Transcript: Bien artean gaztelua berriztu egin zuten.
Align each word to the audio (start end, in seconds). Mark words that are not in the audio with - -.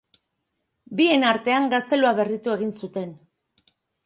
Bien 1.01 1.25
artean 1.31 1.69
gaztelua 1.75 2.15
berriztu 2.21 2.55
egin 2.57 2.75
zuten. 2.81 3.15